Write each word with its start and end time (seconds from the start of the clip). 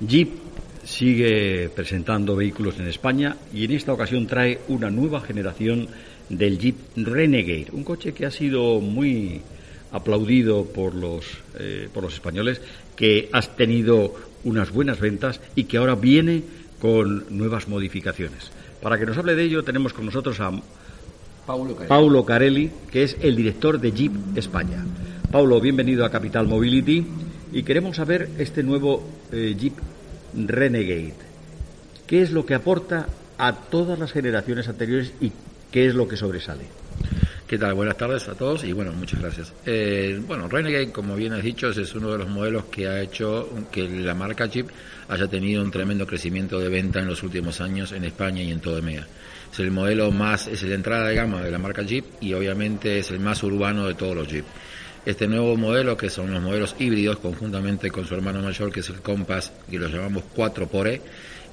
Jeep 0.00 0.28
sigue 0.84 1.70
presentando 1.74 2.36
vehículos 2.36 2.78
en 2.78 2.86
España 2.86 3.36
y 3.52 3.64
en 3.64 3.72
esta 3.72 3.92
ocasión 3.92 4.26
trae 4.26 4.60
una 4.68 4.90
nueva 4.90 5.20
generación 5.20 5.88
del 6.28 6.58
Jeep 6.58 6.76
Renegade, 6.96 7.68
un 7.72 7.82
coche 7.82 8.12
que 8.12 8.26
ha 8.26 8.30
sido 8.30 8.80
muy 8.80 9.40
aplaudido 9.92 10.64
por 10.64 10.94
los, 10.94 11.24
eh, 11.58 11.88
por 11.92 12.04
los 12.04 12.14
españoles, 12.14 12.60
que 12.94 13.28
ha 13.32 13.40
tenido 13.40 14.14
unas 14.44 14.70
buenas 14.70 15.00
ventas 15.00 15.40
y 15.54 15.64
que 15.64 15.78
ahora 15.78 15.94
viene 15.94 16.42
con 16.80 17.24
nuevas 17.30 17.66
modificaciones. 17.68 18.50
Para 18.82 18.98
que 18.98 19.06
nos 19.06 19.16
hable 19.16 19.34
de 19.34 19.44
ello 19.44 19.64
tenemos 19.64 19.92
con 19.92 20.04
nosotros 20.04 20.38
a 20.40 20.52
Paulo 21.88 22.24
Carelli, 22.24 22.70
que 22.90 23.04
es 23.04 23.16
el 23.20 23.34
director 23.34 23.80
de 23.80 23.92
Jeep 23.92 24.36
España. 24.36 24.84
Paulo, 25.30 25.60
bienvenido 25.60 26.04
a 26.04 26.10
Capital 26.10 26.46
Mobility 26.46 27.04
y 27.52 27.62
queremos 27.62 27.96
saber 27.96 28.28
este 28.38 28.62
nuevo 28.62 29.08
eh, 29.32 29.54
Jeep 29.58 29.74
Renegade. 30.34 31.14
¿Qué 32.06 32.22
es 32.22 32.30
lo 32.30 32.46
que 32.46 32.54
aporta 32.54 33.06
a 33.38 33.52
todas 33.52 33.98
las 33.98 34.12
generaciones 34.12 34.68
anteriores 34.68 35.12
y 35.20 35.32
qué 35.70 35.86
es 35.86 35.94
lo 35.94 36.08
que 36.08 36.16
sobresale? 36.16 36.64
¿Qué 37.46 37.58
tal? 37.58 37.74
Buenas 37.74 37.96
tardes 37.96 38.26
a 38.28 38.34
todos 38.34 38.64
y 38.64 38.72
bueno, 38.72 38.92
muchas 38.92 39.20
gracias. 39.20 39.52
Eh, 39.64 40.20
bueno, 40.26 40.48
Renegade, 40.48 40.90
como 40.90 41.14
bien 41.14 41.32
has 41.32 41.44
dicho, 41.44 41.68
es 41.68 41.94
uno 41.94 42.10
de 42.10 42.18
los 42.18 42.28
modelos 42.28 42.64
que 42.64 42.88
ha 42.88 43.00
hecho 43.00 43.48
que 43.70 43.88
la 43.88 44.14
marca 44.14 44.46
Jeep 44.46 44.68
haya 45.08 45.28
tenido 45.28 45.62
un 45.62 45.70
tremendo 45.70 46.06
crecimiento 46.08 46.58
de 46.58 46.68
venta 46.68 46.98
en 46.98 47.06
los 47.06 47.22
últimos 47.22 47.60
años 47.60 47.92
en 47.92 48.04
España 48.04 48.42
y 48.42 48.50
en 48.50 48.58
todo 48.58 48.78
EMEA. 48.78 49.06
Es 49.52 49.60
el 49.60 49.70
modelo 49.70 50.10
más, 50.10 50.48
es 50.48 50.64
la 50.64 50.74
entrada 50.74 51.06
de 51.06 51.14
gama 51.14 51.40
de 51.40 51.52
la 51.52 51.58
marca 51.58 51.82
Jeep 51.82 52.04
y 52.20 52.34
obviamente 52.34 52.98
es 52.98 53.12
el 53.12 53.20
más 53.20 53.40
urbano 53.44 53.86
de 53.86 53.94
todos 53.94 54.16
los 54.16 54.26
Jeep. 54.26 54.44
Este 55.06 55.28
nuevo 55.28 55.56
modelo, 55.56 55.96
que 55.96 56.10
son 56.10 56.32
los 56.32 56.42
modelos 56.42 56.74
híbridos, 56.80 57.18
conjuntamente 57.18 57.92
con 57.92 58.04
su 58.04 58.14
hermano 58.14 58.42
mayor, 58.42 58.72
que 58.72 58.80
es 58.80 58.88
el 58.88 59.02
Compass, 59.02 59.52
que 59.70 59.78
lo 59.78 59.86
llamamos 59.86 60.24
4xe, 60.34 61.00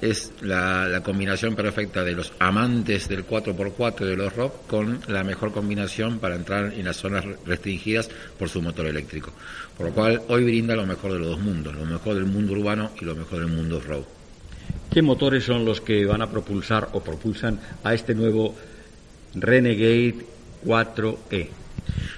es 0.00 0.32
la, 0.40 1.00
combinación 1.04 1.54
perfecta 1.54 2.02
de 2.02 2.16
los 2.16 2.32
amantes 2.40 3.08
del 3.08 3.24
4x4 3.24 4.06
de 4.06 4.16
los 4.16 4.34
rock 4.34 4.66
con 4.66 4.98
la 5.06 5.22
mejor 5.22 5.52
combinación 5.52 6.18
para 6.18 6.34
entrar 6.34 6.72
en 6.72 6.84
las 6.84 6.96
zonas 6.96 7.24
restringidas 7.46 8.10
por 8.36 8.48
su 8.48 8.60
motor 8.60 8.86
eléctrico. 8.86 9.30
Por 9.76 9.86
lo 9.86 9.92
cual 9.92 10.22
hoy 10.26 10.42
brinda 10.42 10.74
lo 10.74 10.84
mejor 10.84 11.12
de 11.12 11.20
los 11.20 11.28
dos 11.28 11.38
mundos, 11.38 11.76
lo 11.76 11.86
mejor 11.86 12.16
del 12.16 12.26
mundo 12.26 12.54
urbano 12.54 12.90
y 13.00 13.04
lo 13.04 13.14
mejor 13.14 13.38
del 13.38 13.52
mundo 13.52 13.80
road. 13.80 14.02
¿Qué 14.90 15.00
motores 15.00 15.44
son 15.44 15.64
los 15.64 15.80
que 15.80 16.04
van 16.06 16.22
a 16.22 16.30
propulsar 16.30 16.88
o 16.92 17.04
propulsan 17.04 17.60
a 17.84 17.94
este 17.94 18.16
nuevo 18.16 18.56
Renegade 19.36 20.26
4E? 20.66 21.63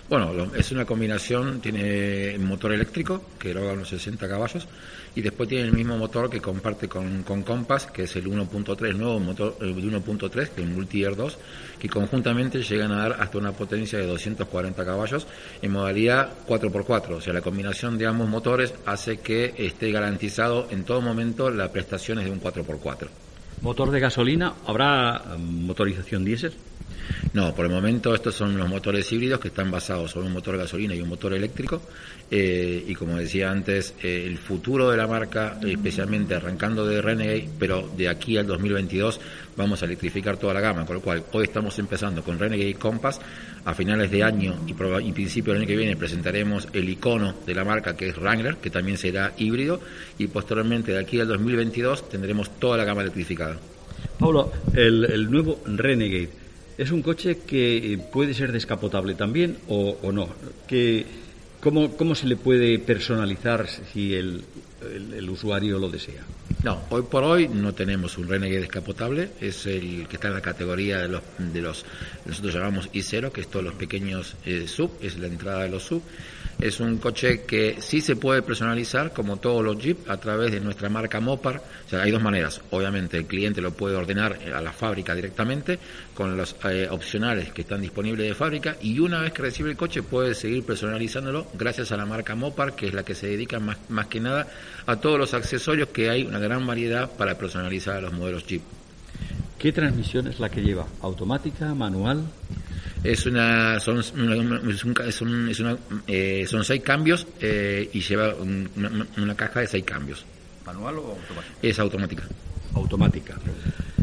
Bueno, 0.09 0.53
es 0.55 0.71
una 0.71 0.85
combinación, 0.85 1.61
tiene 1.61 2.39
motor 2.39 2.73
eléctrico, 2.73 3.23
que 3.39 3.53
logra 3.53 3.73
unos 3.73 3.89
60 3.89 4.29
caballos, 4.29 4.69
y 5.17 5.21
después 5.23 5.49
tiene 5.49 5.65
el 5.65 5.73
mismo 5.73 5.97
motor 5.99 6.31
que 6.31 6.41
comparte 6.41 6.89
con, 6.89 7.25
con 7.25 7.43
Compass, 7.43 7.87
que 7.87 8.05
es 8.05 8.15
el 8.15 8.27
1.3, 8.27 8.87
el 8.87 8.99
nuevo 8.99 9.19
motor 9.19 9.59
de 9.59 9.75
1.3, 9.75 10.31
que 10.31 10.43
es 10.43 10.59
el 10.59 10.69
Multi-Air 10.69 11.17
2, 11.17 11.39
que 11.81 11.89
conjuntamente 11.89 12.63
llegan 12.63 12.93
a 12.93 13.09
dar 13.09 13.21
hasta 13.21 13.39
una 13.39 13.53
potencia 13.53 13.99
de 13.99 14.07
240 14.07 14.85
caballos 14.85 15.27
en 15.61 15.73
modalidad 15.73 16.31
4x4. 16.47 17.11
O 17.11 17.21
sea, 17.21 17.33
la 17.33 17.41
combinación 17.41 17.99
de 17.99 18.07
ambos 18.07 18.29
motores 18.29 18.75
hace 18.85 19.19
que 19.19 19.55
esté 19.59 19.91
garantizado 19.91 20.69
en 20.71 20.85
todo 20.85 21.01
momento 21.01 21.51
las 21.51 21.71
prestaciones 21.71 22.27
de 22.27 22.31
un 22.31 22.41
4x4. 22.41 23.09
¿Motor 23.63 23.91
de 23.91 24.01
gasolina? 24.01 24.55
¿Habrá 24.67 25.37
mm, 25.37 25.67
motorización 25.67 26.25
diésel? 26.25 26.53
No, 27.37 27.55
por 27.55 27.67
el 27.67 27.71
momento 27.71 28.15
estos 28.15 28.35
son 28.35 28.57
los 28.57 28.67
motores 28.67 29.13
híbridos 29.13 29.39
que 29.39 29.49
están 29.49 29.71
basados 29.71 30.11
sobre 30.11 30.27
un 30.27 30.33
motor 30.33 30.55
de 30.55 30.63
gasolina 30.63 30.95
y 30.95 31.03
un 31.03 31.11
motor 31.11 31.35
eléctrico. 31.35 31.83
Eh, 32.31 32.83
y 32.89 32.95
como 32.95 33.19
decía 33.19 33.51
antes, 33.51 33.93
eh, 34.03 34.25
el 34.27 34.39
futuro 34.39 34.91
de 34.91 34.97
la 34.97 35.07
marca, 35.07 35.61
especialmente 35.63 36.35
arrancando 36.35 36.87
de 36.87 37.03
Renegade, 37.03 37.47
pero 37.59 37.91
de 37.95 38.09
aquí 38.09 38.39
al 38.39 38.47
2022 38.47 39.21
vamos 39.55 39.83
a 39.83 39.85
electrificar 39.85 40.39
toda 40.39 40.55
la 40.55 40.63
gama, 40.63 40.87
con 40.87 40.97
lo 40.97 41.03
cual 41.03 41.25
hoy 41.31 41.45
estamos 41.45 41.79
empezando 41.79 42.23
con 42.23 42.39
Renegade 42.39 42.77
Compass. 42.77 43.21
A 43.67 43.75
finales 43.75 44.11
de 44.11 44.23
año 44.23 44.59
y, 44.67 44.71
y 44.71 45.13
principio 45.13 45.53
del 45.53 45.61
año 45.61 45.69
que 45.69 45.77
viene 45.77 45.95
presentaremos 45.95 46.69
el 46.73 46.89
icono 46.89 47.35
de 47.45 47.55
la 47.55 47.67
marca 47.67 47.95
que 47.95 48.09
es 48.09 48.17
Wrangler, 48.17 48.57
que 48.57 48.71
también 48.71 48.97
será 48.97 49.35
híbrido. 49.37 49.79
Y 50.17 50.29
posteriormente, 50.29 50.93
de 50.93 51.01
aquí 51.01 51.21
al 51.21 51.29
2022, 51.29 52.09
tendremos 52.09 52.59
toda 52.59 52.79
la 52.79 52.85
gama 52.85 53.03
electrificada. 53.03 53.59
Pablo, 54.19 54.51
el 54.73 55.31
nuevo 55.31 55.61
Renegade 55.67 56.46
es 56.79 56.91
un 56.91 57.03
coche 57.03 57.39
que 57.47 57.99
puede 58.13 58.35
ser 58.35 58.53
descapotable 58.53 59.15
también 59.15 59.59
o, 59.69 59.97
no. 60.13 60.29
Que, 60.67 61.07
¿cómo, 61.61 61.97
¿Cómo 61.97 62.15
se 62.15 62.27
le 62.27 62.37
puede 62.37 62.79
personalizar 62.79 63.67
si 63.69 64.15
el, 64.15 64.45
el, 65.17 65.31
usuario 65.31 65.79
lo 65.79 65.89
desea? 65.89 66.23
No, 66.63 66.83
hoy 66.91 67.03
por 67.03 67.25
hoy 67.25 67.49
no 67.49 67.73
tenemos 67.73 68.19
un 68.19 68.29
Renegade 68.29 68.61
descapotable, 68.61 69.31
es 69.41 69.67
el 69.67 70.07
que 70.09 70.17
está 70.17 70.29
en 70.29 70.35
la 70.35 70.41
categoría 70.41 70.99
de 70.99 71.09
los, 71.09 71.23
de 71.39 71.63
los 71.63 71.85
nosotros 72.25 72.55
llamamos 72.55 72.91
I0, 72.93 73.31
que 73.31 73.41
es 73.41 73.49
todos 73.49 73.65
los 73.65 73.75
pequeños 73.75 74.37
eh, 74.45 74.67
sub, 74.67 74.91
es 75.01 75.19
la 75.19 75.29
entrada 75.29 75.63
de 75.63 75.71
los 75.71 75.83
sub. 75.83 76.03
Es 76.59 76.81
un 76.81 76.97
coche 76.97 77.43
que 77.43 77.77
sí 77.81 78.01
se 78.01 78.17
puede 78.17 78.41
personalizar, 78.41 79.13
como 79.13 79.37
todos 79.37 79.63
los 79.63 79.79
Jeep, 79.79 80.09
a 80.11 80.17
través 80.17 80.53
de 80.53 80.61
nuestra 80.61 80.89
marca 80.89 81.21
Mopar. 81.21 81.63
O 81.87 81.89
sea, 81.89 82.03
hay 82.03 82.11
dos 82.11 82.23
maneras. 82.23 82.63
Obviamente, 82.71 83.19
el 83.19 83.27
cliente 83.27 83.61
lo 83.61 83.73
puede 83.73 83.95
ordenar 83.95 84.39
a 84.55 84.63
la 84.63 84.73
fábrica 84.73 85.15
directamente, 85.15 85.79
con 86.15 86.37
los 86.37 86.57
eh, 86.65 86.89
opcionales 86.91 87.53
que 87.53 87.61
están 87.61 87.83
disponibles 87.83 88.27
de 88.27 88.35
fábrica, 88.35 88.77
y 88.81 88.99
una 89.01 89.21
vez 89.21 89.33
que 89.33 89.43
recibe 89.43 89.71
el 89.71 89.77
coche 89.77 90.03
puede 90.03 90.35
seguir 90.35 90.65
personalizándolo 90.65 91.47
gracias 91.55 91.93
a 91.93 91.97
la 91.99 92.07
marca 92.07 92.35
Mopar, 92.35 92.75
que 92.75 92.87
es 92.87 92.95
la 92.95 93.05
que 93.05 93.15
se 93.15 93.27
dedica 93.27 93.61
más, 93.61 93.77
más 93.91 94.07
que 94.07 94.21
nada 94.21 94.49
a 94.87 94.97
todos 94.97 95.19
los 95.19 95.35
accesorios 95.35 95.91
que 95.91 96.09
hay 96.09 96.25
una 96.25 96.39
gran 96.39 96.67
variedad 96.67 97.11
para 97.11 97.37
personalizar 97.37 98.03
los 98.03 98.13
modelos 98.15 98.47
Jeep. 98.47 98.63
¿Qué 99.59 99.73
transmisión 99.73 100.27
es 100.27 100.39
la 100.39 100.51
que 100.51 100.63
lleva? 100.63 100.87
¿Automática, 101.03 101.75
manual? 101.75 102.25
Es 103.05 103.27
una, 103.27 103.79
son, 103.79 104.03
eh, 106.07 106.47
son 106.49 106.65
seis 106.65 106.83
cambios 106.83 107.27
eh, 107.41 107.89
y 107.93 108.01
lleva 108.01 108.35
una, 108.35 109.35
caja 109.35 109.61
de 109.61 109.67
seis 109.67 109.85
cambios. 109.85 110.25
¿Manual 110.65 110.99
o 110.99 111.11
automática? 111.11 111.59
Es 111.63 111.79
automática. 111.79 112.25
Automática. 112.75 113.37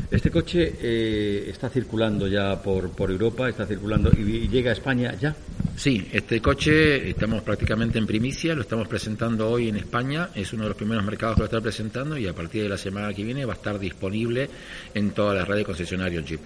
Este 0.09 0.30
coche 0.30 0.76
eh, 0.80 1.50
está 1.50 1.70
circulando 1.70 2.28
ya 2.28 2.62
por, 2.62 2.92
por 2.92 3.09
Europa, 3.09 3.50
está 3.50 3.66
circulando 3.66 4.12
y 4.16 4.48
llega 4.48 4.70
a 4.70 4.74
España 4.74 5.16
ya. 5.20 5.36
Sí, 5.75 6.08
este 6.12 6.40
coche 6.40 7.10
estamos 7.10 7.42
prácticamente 7.42 7.98
en 7.98 8.06
primicia, 8.06 8.54
lo 8.54 8.62
estamos 8.62 8.88
presentando 8.88 9.50
hoy 9.50 9.70
en 9.70 9.78
España, 9.78 10.30
es 10.36 10.54
uno 10.54 10.64
de 10.64 10.70
los 10.70 10.78
primeros 10.78 11.04
mercados 11.04 11.36
que 11.36 11.40
lo 11.40 11.46
está 11.46 11.62
presentando 11.62 12.16
y 12.16 12.28
a 12.28 12.34
partir 12.34 12.62
de 12.62 12.70
la 12.70 12.78
semana 12.78 13.12
que 13.12 13.24
viene 13.24 13.44
va 13.44 13.54
a 13.54 13.56
estar 13.56 13.80
disponible 13.80 14.48
en 14.94 15.12
todas 15.12 15.36
las 15.36 15.48
redes 15.48 15.66
concesionarios 15.66 16.24
Jeep. 16.25 16.42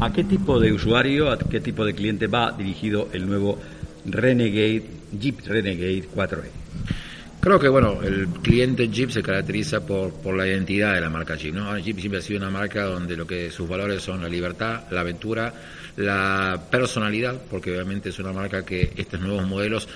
¿A 0.00 0.12
qué 0.12 0.24
tipo 0.24 0.60
de 0.60 0.72
usuario, 0.72 1.30
a 1.30 1.38
qué 1.38 1.60
tipo 1.60 1.84
de 1.84 1.94
cliente 1.94 2.26
va 2.26 2.52
dirigido 2.52 3.08
el 3.12 3.26
nuevo 3.26 3.58
Renegade, 4.04 4.84
Jeep 5.18 5.40
Renegade 5.46 6.08
4E? 6.14 6.50
Creo 7.40 7.60
que 7.60 7.68
bueno, 7.68 8.02
el 8.02 8.26
cliente 8.42 8.88
Jeep 8.88 9.10
se 9.10 9.22
caracteriza 9.22 9.86
por, 9.86 10.12
por 10.14 10.36
la 10.36 10.46
identidad 10.46 10.94
de 10.94 11.00
la 11.00 11.08
marca 11.08 11.36
Jeep, 11.36 11.54
¿no? 11.54 11.78
Jeep 11.78 11.98
siempre 11.98 12.18
ha 12.18 12.22
sido 12.22 12.40
una 12.40 12.50
marca 12.50 12.84
donde 12.84 13.16
lo 13.16 13.26
que 13.26 13.50
sus 13.50 13.68
valores 13.68 14.02
son 14.02 14.20
la 14.20 14.28
libertad, 14.28 14.82
la 14.90 15.02
aventura, 15.02 15.54
la 15.96 16.60
personalidad, 16.70 17.40
porque 17.48 17.70
obviamente 17.70 18.08
es 18.08 18.18
una 18.18 18.32
marca 18.32 18.64
que 18.64 18.92
estos 18.96 19.20
nuevos 19.20 19.46
modelos 19.46 19.88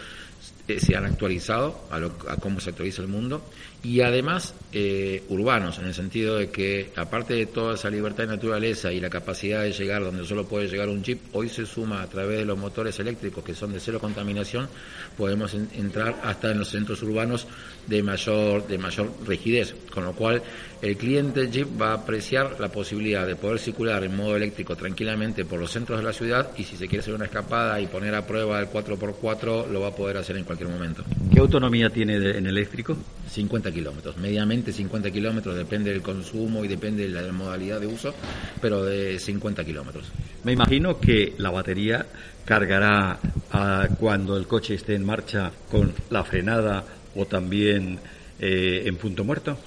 se 0.78 0.94
han 0.94 1.06
actualizado 1.06 1.86
a, 1.91 1.98
lo, 1.98 2.12
a 2.28 2.36
cómo 2.36 2.60
se 2.60 2.70
actualiza 2.70 3.03
el 3.03 3.08
mundo. 3.08 3.42
Y 3.82 4.03
además 4.03 4.54
eh, 4.72 5.25
urbanos, 5.31 5.78
en 5.78 5.86
el 5.86 5.94
sentido 5.94 6.36
de 6.36 6.50
que 6.50 6.92
aparte 6.97 7.32
de 7.34 7.47
toda 7.47 7.75
esa 7.75 7.88
libertad 7.88 8.25
de 8.25 8.36
naturaleza 8.36 8.92
y 8.92 9.00
la 9.00 9.09
capacidad 9.09 9.62
de 9.62 9.72
llegar 9.72 10.04
donde 10.04 10.26
solo 10.26 10.47
puede 10.47 10.69
llegar 10.69 10.91
un 10.91 11.03
chip, 11.03 11.19
hoy 11.32 11.48
se 11.48 11.64
suma 11.64 12.03
a 12.03 12.06
través 12.06 12.38
de 12.38 12.44
los 12.44 12.59
motores 12.59 12.98
eléctricos 13.00 13.42
que 13.42 13.54
son 13.54 13.72
de 13.72 13.80
cero 13.80 13.98
contaminación, 13.98 14.69
podemos 15.16 15.54
entrar 15.54 16.20
hasta 16.22 16.50
en 16.50 16.59
los 16.59 16.69
centros 16.69 17.03
urbanos 17.03 17.47
de 17.86 18.03
mayor, 18.03 18.66
de 18.66 18.76
mayor 18.76 19.10
rigidez, 19.26 19.75
con 19.91 20.04
lo 20.04 20.12
cual 20.12 20.42
el 20.83 20.97
cliente 20.97 21.50
Jeep 21.50 21.80
va 21.80 21.92
a 21.92 21.94
apreciar 21.94 22.60
la 22.60 22.68
posibilidad 22.68 23.27
de 23.27 23.36
poder 23.36 23.59
circular 23.59 24.04
en 24.04 24.15
modo 24.15 24.36
eléctrico 24.36 24.77
tranquilamente 24.77 25.47
por 25.47 25.59
los 25.59 25.71
centros 25.71 25.98
de 25.98 26.04
la 26.04 26.12
ciudad 26.12 26.50
y 26.56 26.65
si 26.65 26.77
se 26.77 26.86
quiere 26.86 27.00
hacer 27.00 27.15
una 27.15 27.24
escapada 27.24 27.80
y 27.80 27.86
poner 27.86 28.15
a 28.15 28.27
prueba 28.27 28.60
el 28.60 28.68
4x4 28.68 29.68
lo 29.68 29.80
va 29.80 29.89
a 29.89 29.94
poder 29.94 30.18
hacer 30.18 30.36
en 30.36 30.44
cualquier 30.44 30.59
momento. 30.68 31.04
¿Qué 31.33 31.41
autonomía 31.41 31.91
tiene 31.91 32.15
en 32.15 32.47
eléctrico? 32.47 32.97
50 33.28 33.71
kilómetros, 33.72 34.16
mediamente 34.16 34.72
50 34.72 35.10
kilómetros, 35.10 35.57
depende 35.57 35.91
del 35.91 36.03
consumo 36.03 36.65
y 36.65 36.68
depende 36.68 37.09
de 37.09 37.22
la 37.22 37.33
modalidad 37.33 37.80
de 37.80 37.86
uso, 37.86 38.15
pero 38.60 38.84
de 38.84 39.18
50 39.18 39.65
kilómetros. 39.65 40.10
Me 40.45 40.53
imagino 40.53 40.98
que 40.98 41.34
la 41.39 41.51
batería 41.51 42.07
cargará 42.45 43.18
ah, 43.53 43.89
cuando 43.98 44.36
el 44.36 44.47
coche 44.47 44.74
esté 44.74 44.95
en 44.95 45.04
marcha 45.04 45.53
con 45.71 45.92
la 46.10 46.24
frenada 46.24 46.84
o 47.15 47.27
también 47.27 47.98
eh, 48.41 48.83
en 48.86 48.97
punto 48.97 49.24
muerto. 49.24 49.59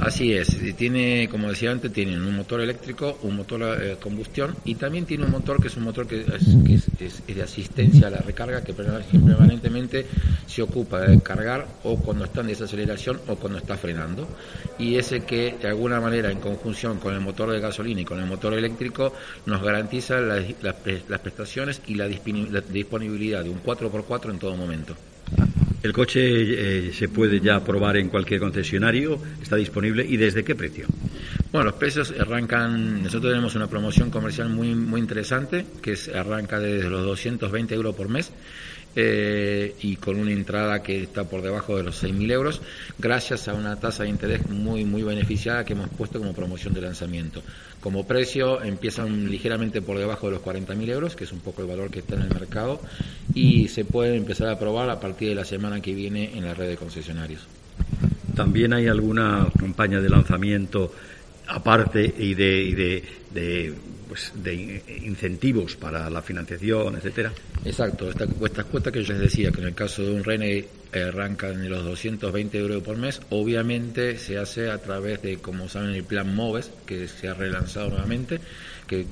Así 0.00 0.32
es, 0.32 0.56
tiene, 0.76 1.28
como 1.28 1.48
decía 1.48 1.72
antes, 1.72 1.92
tiene 1.92 2.16
un 2.16 2.36
motor 2.36 2.60
eléctrico, 2.60 3.18
un 3.22 3.34
motor 3.34 3.78
de 3.78 3.92
eh, 3.92 3.96
combustión 4.00 4.54
y 4.64 4.76
también 4.76 5.06
tiene 5.06 5.24
un 5.24 5.32
motor 5.32 5.60
que 5.60 5.66
es 5.66 5.76
un 5.76 5.82
motor 5.82 6.06
que 6.06 6.20
es, 6.20 7.26
de 7.26 7.42
asistencia 7.42 8.06
a 8.06 8.10
la 8.10 8.18
recarga 8.18 8.62
que 8.62 8.74
permanentemente 8.74 10.06
se 10.46 10.62
ocupa 10.62 11.00
de 11.00 11.20
cargar 11.20 11.66
o 11.82 11.96
cuando 11.96 12.24
está 12.24 12.42
en 12.42 12.46
desaceleración 12.46 13.20
o 13.26 13.34
cuando 13.36 13.58
está 13.58 13.76
frenando. 13.76 14.28
Y 14.78 14.94
ese 14.96 15.24
que 15.24 15.56
de 15.60 15.68
alguna 15.68 16.00
manera 16.00 16.30
en 16.30 16.38
conjunción 16.38 17.00
con 17.00 17.12
el 17.14 17.20
motor 17.20 17.50
de 17.50 17.58
gasolina 17.58 18.00
y 18.00 18.04
con 18.04 18.20
el 18.20 18.26
motor 18.26 18.54
eléctrico 18.54 19.12
nos 19.46 19.60
garantiza 19.60 20.20
las 20.20 21.20
prestaciones 21.20 21.82
y 21.88 21.94
la 21.94 22.06
disponibilidad 22.06 23.42
de 23.42 23.50
un 23.50 23.60
4x4 23.62 24.30
en 24.30 24.38
todo 24.38 24.56
momento. 24.56 24.94
El 25.82 25.92
coche 25.92 26.20
eh, 26.88 26.92
se 26.92 27.08
puede 27.08 27.40
ya 27.40 27.62
probar 27.62 27.96
en 27.96 28.08
cualquier 28.08 28.40
concesionario, 28.40 29.20
está 29.40 29.56
disponible 29.56 30.04
y 30.04 30.16
desde 30.16 30.42
qué 30.42 30.56
precio. 30.56 30.86
Bueno, 31.52 31.66
los 31.66 31.74
precios 31.74 32.12
arrancan, 32.18 33.04
nosotros 33.04 33.32
tenemos 33.32 33.54
una 33.54 33.68
promoción 33.68 34.10
comercial 34.10 34.48
muy 34.48 34.74
muy 34.74 35.00
interesante 35.00 35.64
que 35.80 35.96
arranca 36.14 36.58
desde 36.58 36.90
los 36.90 37.04
220 37.04 37.74
euros 37.74 37.94
por 37.94 38.08
mes 38.08 38.32
eh, 38.96 39.76
y 39.82 39.96
con 39.96 40.18
una 40.18 40.32
entrada 40.32 40.82
que 40.82 41.04
está 41.04 41.22
por 41.24 41.42
debajo 41.42 41.76
de 41.76 41.84
los 41.84 42.02
6.000 42.02 42.32
euros, 42.32 42.60
gracias 42.98 43.46
a 43.46 43.54
una 43.54 43.76
tasa 43.76 44.02
de 44.02 44.08
interés 44.08 44.48
muy, 44.48 44.84
muy 44.84 45.02
beneficiada 45.02 45.64
que 45.64 45.74
hemos 45.74 45.88
puesto 45.90 46.18
como 46.18 46.32
promoción 46.32 46.74
de 46.74 46.80
lanzamiento. 46.80 47.42
Como 47.80 48.06
precio 48.06 48.60
empiezan 48.60 49.30
ligeramente 49.30 49.82
por 49.82 49.98
debajo 49.98 50.26
de 50.26 50.32
los 50.32 50.42
40.000 50.42 50.88
euros, 50.88 51.14
que 51.14 51.24
es 51.24 51.32
un 51.32 51.38
poco 51.38 51.62
el 51.62 51.68
valor 51.68 51.90
que 51.90 52.00
está 52.00 52.16
en 52.16 52.22
el 52.22 52.30
mercado, 52.30 52.80
y 53.38 53.68
se 53.68 53.84
puede 53.84 54.16
empezar 54.16 54.48
a 54.48 54.58
probar 54.58 54.90
a 54.90 54.98
partir 54.98 55.28
de 55.28 55.34
la 55.36 55.44
semana 55.44 55.80
que 55.80 55.94
viene 55.94 56.36
en 56.36 56.44
la 56.44 56.54
red 56.54 56.68
de 56.68 56.76
concesionarios. 56.76 57.46
¿También 58.34 58.72
hay 58.72 58.88
alguna 58.88 59.46
campaña 59.58 60.00
de 60.00 60.08
lanzamiento 60.08 60.92
aparte 61.46 62.14
y 62.18 62.34
de, 62.34 63.02
de 63.32 63.74
pues, 64.08 64.32
de 64.34 64.82
incentivos 65.04 65.76
para 65.76 66.10
la 66.10 66.22
financiación, 66.22 66.96
etcétera. 66.96 67.30
Exacto, 67.64 68.08
esta, 68.08 68.26
cuotas 68.26 68.92
que 68.92 69.04
yo 69.04 69.12
les 69.12 69.22
decía, 69.22 69.52
que 69.52 69.60
en 69.60 69.68
el 69.68 69.74
caso 69.74 70.02
de 70.02 70.12
un 70.12 70.24
Rene 70.24 70.64
arrancan 70.92 71.64
en 71.64 71.70
los 71.70 71.84
220 71.84 72.58
euros 72.58 72.82
por 72.82 72.96
mes, 72.96 73.20
obviamente 73.30 74.18
se 74.18 74.38
hace 74.38 74.70
a 74.70 74.78
través 74.78 75.22
de, 75.22 75.38
como 75.38 75.68
saben, 75.68 75.90
el 75.90 76.04
plan 76.04 76.34
MOVES, 76.34 76.70
que 76.86 77.08
se 77.08 77.28
ha 77.28 77.34
relanzado 77.34 77.90
nuevamente, 77.90 78.40
que, 78.88 79.06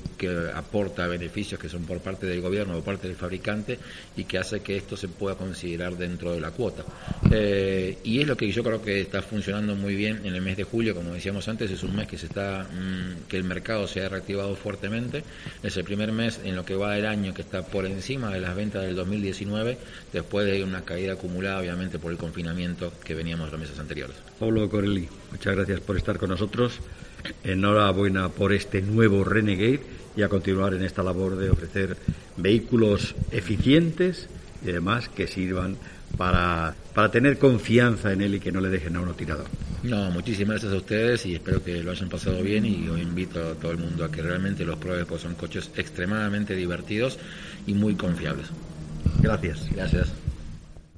aporta 0.53 1.07
beneficios 1.07 1.59
que 1.59 1.69
son 1.69 1.85
por 1.85 1.99
parte 1.99 2.25
del 2.25 2.41
gobierno 2.41 2.73
o 2.73 2.75
por 2.77 2.95
parte 2.95 3.07
del 3.07 3.15
fabricante 3.15 3.77
y 4.15 4.23
que 4.23 4.39
hace 4.39 4.61
que 4.61 4.75
esto 4.75 4.97
se 4.97 5.07
pueda 5.07 5.35
considerar 5.35 5.95
dentro 5.95 6.33
de 6.33 6.41
la 6.41 6.51
cuota. 6.51 6.83
Eh, 7.31 7.99
y 8.03 8.19
es 8.19 8.27
lo 8.27 8.35
que 8.35 8.51
yo 8.51 8.63
creo 8.63 8.81
que 8.81 9.01
está 9.01 9.21
funcionando 9.21 9.75
muy 9.75 9.95
bien 9.95 10.21
en 10.25 10.33
el 10.33 10.41
mes 10.41 10.57
de 10.57 10.63
julio, 10.63 10.95
como 10.95 11.13
decíamos 11.13 11.47
antes, 11.47 11.69
es 11.69 11.83
un 11.83 11.95
mes 11.95 12.07
que 12.07 12.17
se 12.17 12.25
está 12.25 12.63
mm, 12.63 13.27
que 13.27 13.37
el 13.37 13.43
mercado 13.43 13.87
se 13.87 14.03
ha 14.03 14.09
reactivado 14.09 14.55
fuertemente. 14.55 15.23
Es 15.61 15.77
el 15.77 15.83
primer 15.83 16.11
mes 16.11 16.39
en 16.43 16.55
lo 16.55 16.65
que 16.65 16.75
va 16.75 16.93
del 16.93 17.05
año 17.05 17.33
que 17.33 17.43
está 17.43 17.61
por 17.61 17.85
encima 17.85 18.33
de 18.33 18.41
las 18.41 18.55
ventas 18.55 18.83
del 18.83 18.95
2019, 18.95 19.77
después 20.11 20.47
de 20.47 20.63
una 20.63 20.83
caída 20.83 21.13
acumulada, 21.13 21.61
obviamente, 21.67 21.99
por 21.99 22.11
el 22.11 22.17
confinamiento 22.17 22.93
que 23.03 23.13
veníamos 23.13 23.51
los 23.51 23.59
meses 23.59 23.79
anteriores. 23.79 24.15
Pablo 24.39 24.69
Corelli, 24.69 25.07
muchas 25.31 25.55
gracias 25.55 25.79
por 25.81 25.97
estar 25.97 26.17
con 26.17 26.29
nosotros. 26.29 26.79
Enhorabuena 27.43 28.29
por 28.29 28.53
este 28.53 28.81
nuevo 28.81 29.23
Renegade 29.23 29.81
y 30.15 30.21
a 30.21 30.29
continuar 30.29 30.73
en 30.73 30.83
esta 30.83 31.03
labor 31.03 31.35
de 31.35 31.49
ofrecer 31.49 31.97
vehículos 32.37 33.15
eficientes 33.31 34.27
y 34.65 34.69
además 34.69 35.09
que 35.09 35.27
sirvan 35.27 35.77
para, 36.17 36.75
para 36.93 37.11
tener 37.11 37.37
confianza 37.37 38.13
en 38.13 38.21
él 38.21 38.35
y 38.35 38.39
que 38.39 38.51
no 38.51 38.61
le 38.61 38.69
dejen 38.69 38.95
a 38.95 39.01
uno 39.01 39.13
tirado. 39.13 39.45
No, 39.83 40.09
muchísimas 40.09 40.55
gracias 40.55 40.73
a 40.73 40.77
ustedes 40.77 41.25
y 41.25 41.35
espero 41.35 41.63
que 41.63 41.83
lo 41.83 41.91
hayan 41.91 42.09
pasado 42.09 42.41
bien 42.41 42.65
y 42.65 42.87
os 42.87 42.99
invito 42.99 43.51
a 43.51 43.53
todo 43.53 43.71
el 43.71 43.77
mundo 43.77 44.03
a 44.03 44.11
que 44.11 44.21
realmente 44.21 44.65
los 44.65 44.77
pruebe 44.77 45.05
porque 45.05 45.23
son 45.23 45.35
coches 45.35 45.69
extremadamente 45.75 46.55
divertidos 46.55 47.19
y 47.67 47.73
muy 47.73 47.95
confiables. 47.95 48.47
Gracias. 49.21 49.69
Gracias. 49.71 50.26